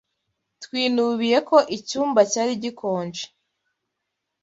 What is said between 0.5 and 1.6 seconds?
Twinubiye ko